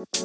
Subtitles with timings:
[0.00, 0.16] Sesaya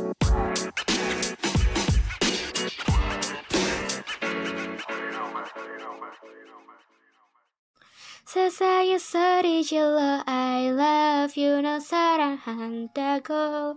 [9.03, 13.75] seri jelo I love you no handago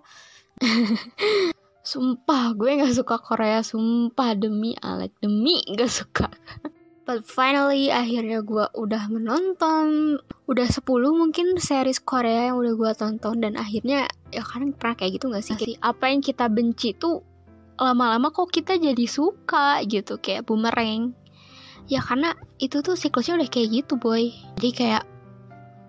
[1.82, 6.30] Sumpah gue gak suka Korea Sumpah demi Alek Demi gak suka.
[7.10, 10.80] But finally akhirnya gue udah menonton Udah 10
[11.12, 15.44] mungkin series Korea yang udah gue tonton Dan akhirnya ya kan pernah kayak gitu gak
[15.44, 15.76] sih?
[15.84, 17.20] Apa yang kita benci tuh
[17.76, 21.12] lama-lama kok kita jadi suka gitu Kayak boomerang
[21.88, 24.28] Ya karena itu tuh siklusnya udah kayak gitu boy.
[24.60, 25.04] Jadi kayak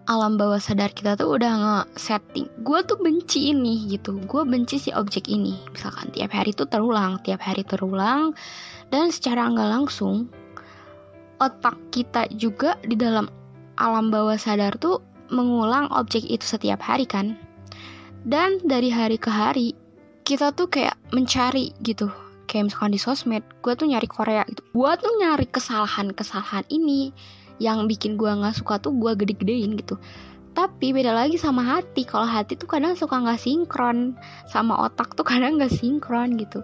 [0.07, 2.47] alam bawah sadar kita tuh udah nge-setting.
[2.63, 4.15] Gue tuh benci ini gitu.
[4.23, 5.59] Gue benci si objek ini.
[5.75, 8.31] Misalkan tiap hari tuh terulang tiap hari terulang
[8.89, 10.31] dan secara nggak langsung
[11.43, 13.27] otak kita juga di dalam
[13.79, 15.01] alam bawah sadar tuh
[15.31, 17.39] mengulang objek itu setiap hari kan?
[18.27, 19.73] Dan dari hari ke hari
[20.27, 22.11] kita tuh kayak mencari gitu.
[22.45, 24.61] Kayak misalkan di sosmed gue tuh nyari Korea gitu.
[24.75, 27.15] Gue tuh nyari kesalahan-kesalahan ini
[27.57, 29.97] yang bikin gue nggak suka tuh gue gede-gedein gitu.
[30.53, 32.03] Tapi beda lagi sama hati.
[32.03, 34.19] Kalau hati tuh kadang suka nggak sinkron.
[34.45, 36.61] Sama otak tuh kadang nggak sinkron gitu.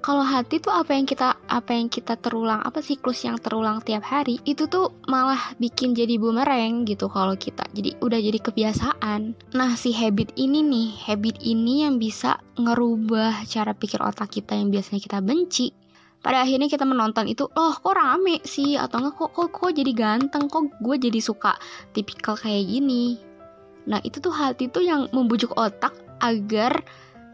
[0.00, 4.06] Kalau hati tuh apa yang kita apa yang kita terulang apa siklus yang terulang tiap
[4.06, 7.66] hari itu tuh malah bikin jadi bumerang gitu kalau kita.
[7.74, 9.20] Jadi udah jadi kebiasaan.
[9.58, 14.70] Nah si habit ini nih habit ini yang bisa ngerubah cara pikir otak kita yang
[14.70, 15.74] biasanya kita benci.
[16.20, 18.78] Pada akhirnya kita menonton itu oh kok rame sih?
[18.78, 20.46] Atau enggak kok kok, kok jadi ganteng?
[20.46, 21.58] Kok gue jadi suka
[21.90, 23.18] tipikal kayak gini?
[23.90, 26.84] Nah itu tuh hati tuh yang membujuk otak agar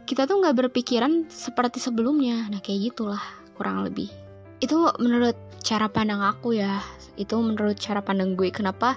[0.07, 2.47] kita tuh nggak berpikiran seperti sebelumnya.
[2.47, 4.13] Nah kayak gitulah kurang lebih.
[4.61, 6.81] Itu menurut cara pandang aku ya.
[7.17, 8.95] Itu menurut cara pandang gue kenapa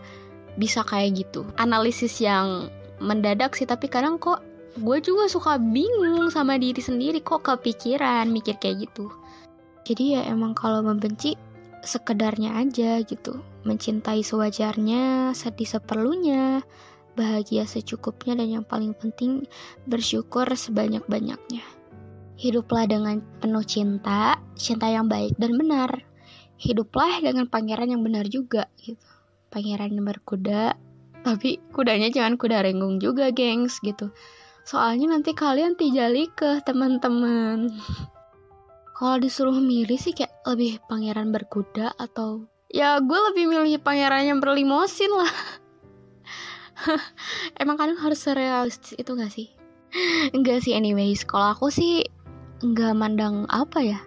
[0.59, 1.47] bisa kayak gitu.
[1.55, 2.67] Analisis yang
[2.99, 4.43] mendadak sih tapi kadang kok
[4.75, 9.07] gue juga suka bingung sama diri sendiri kok kepikiran mikir kayak gitu.
[9.87, 11.33] Jadi ya emang kalau membenci
[11.81, 13.39] sekedarnya aja gitu.
[13.63, 16.61] Mencintai sewajarnya sedih seperlunya
[17.17, 19.43] bahagia secukupnya dan yang paling penting
[19.83, 21.78] bersyukur sebanyak-banyaknya
[22.39, 25.91] hiduplah dengan penuh cinta cinta yang baik dan benar.
[26.55, 28.99] Hiduplah dengan pangeran yang benar juga gitu.
[29.51, 30.79] Pangeran yang berkuda
[31.19, 34.11] tapi kudanya jangan kuda renggung juga gengs gitu.
[34.63, 37.73] Soalnya nanti kalian tijali ke teman-teman.
[38.99, 44.39] Kalau disuruh milih sih kayak lebih pangeran berkuda atau ya gue lebih milih pangeran yang
[44.43, 45.33] berlimosin lah.
[47.61, 49.55] Emang kadang harus realistis itu gak sih?
[50.35, 51.23] Enggak sih anyways.
[51.23, 52.03] Kalau aku sih
[52.63, 53.99] nggak mandang apa ya?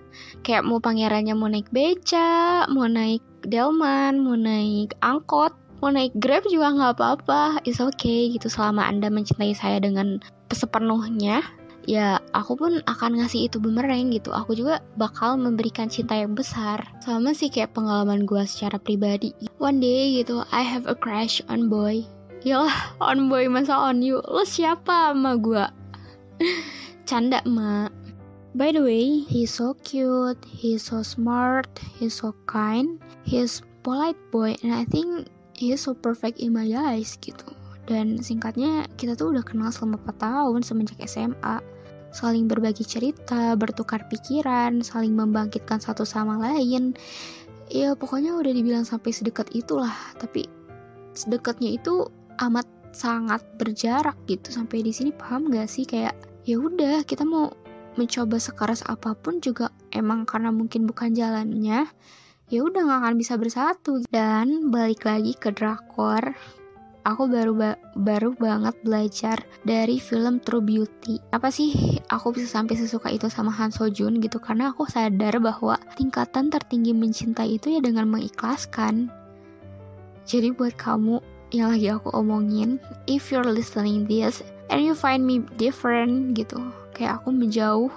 [0.45, 6.47] Kayak mau pangerannya mau naik beca mau naik delman mau naik angkot mau naik grab
[6.47, 7.43] juga nggak apa-apa.
[7.67, 8.47] It's okay gitu.
[8.47, 10.23] Selama anda mencintai saya dengan
[10.55, 11.43] sepenuhnya
[11.83, 14.31] ya aku pun akan ngasih itu bumerang gitu.
[14.31, 16.87] Aku juga bakal memberikan cinta yang besar.
[17.03, 19.35] Sama sih kayak pengalaman gue secara pribadi.
[19.59, 22.07] One day gitu I have a crush on boy.
[22.47, 24.23] Yalah on boy masa on you?
[24.23, 25.67] Lo siapa sama gue
[27.09, 28.02] Canda mak
[28.53, 34.61] By the way, he's so cute, he's so smart, he's so kind, he's polite boy,
[34.61, 37.49] and I think he's so perfect in my eyes gitu.
[37.89, 41.65] Dan singkatnya, kita tuh udah kenal selama 4 tahun semenjak SMA
[42.13, 46.93] saling berbagi cerita, bertukar pikiran, saling membangkitkan satu sama lain.
[47.73, 50.45] Ya pokoknya udah dibilang sampai sedekat itulah, tapi
[51.17, 52.05] sedekatnya itu
[52.45, 56.13] amat sangat berjarak gitu sampai di sini paham gak sih kayak
[56.45, 57.49] ya udah kita mau
[57.99, 61.89] mencoba sekeras apa pun juga emang karena mungkin bukan jalannya
[62.53, 66.37] ya udah gak akan bisa bersatu dan balik lagi ke drakor
[67.03, 71.19] aku baru ba baru banget belajar dari film True Beauty.
[71.35, 75.39] Apa sih aku bisa sampai sesuka itu sama Han So Jun gitu karena aku sadar
[75.43, 79.11] bahwa tingkatan tertinggi mencintai itu ya dengan mengikhlaskan.
[80.23, 81.19] Jadi buat kamu
[81.53, 82.79] yang lagi aku omongin,
[83.11, 86.63] if you're listening this and you find me different gitu,
[87.03, 87.91] kayak aku menjauh,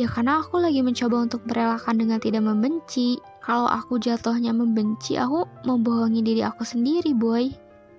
[0.00, 3.20] ya karena aku lagi mencoba untuk merelakan dengan tidak membenci.
[3.44, 7.52] Kalau aku jatuhnya membenci, aku membohongi diri aku sendiri, boy.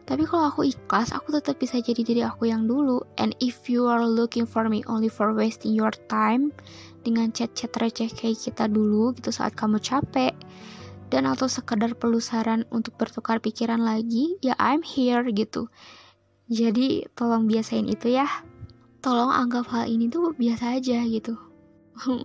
[0.10, 3.06] Tapi kalau aku ikhlas, aku tetap bisa jadi diri aku yang dulu.
[3.22, 6.50] And if you are looking for me only for wasting your time
[7.06, 10.34] dengan chat-chat receh kayak kita dulu gitu saat kamu capek
[11.14, 15.70] dan atau sekedar perlu saran untuk bertukar pikiran lagi, ya I'm here gitu.
[16.50, 18.26] Jadi tolong biasain itu ya.
[19.04, 21.36] Tolong anggap hal ini tuh biasa aja gitu.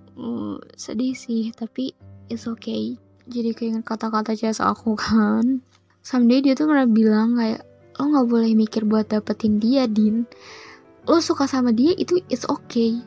[0.78, 1.92] Sedih sih, tapi
[2.30, 2.94] it's okay.
[3.28, 5.60] Jadi keinget kata-kata jasa aku kan.
[6.00, 10.22] Someday dia tuh pernah bilang kayak lo nggak boleh mikir buat dapetin dia din
[11.10, 13.02] lo suka sama dia itu it's okay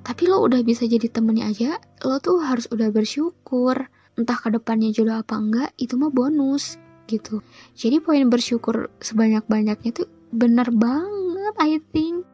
[0.00, 1.70] tapi lo udah bisa jadi temennya aja
[2.08, 3.76] lo tuh harus udah bersyukur
[4.16, 7.44] entah ke depannya jodoh apa enggak itu mah bonus gitu
[7.76, 12.24] jadi poin bersyukur sebanyak-banyaknya tuh bener banget I think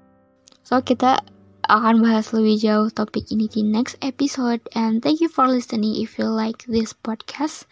[0.66, 1.22] so kita
[1.70, 4.62] akan bahas lebih jauh topik ini di next episode.
[4.74, 5.98] And thank you for listening.
[6.02, 7.70] If you like this podcast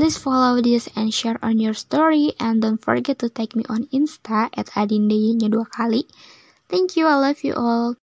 [0.00, 2.32] please follow this and share on your story.
[2.40, 6.08] And don't forget to tag me on insta at adindeynya dua kali.
[6.72, 7.04] Thank you.
[7.04, 8.00] I love you all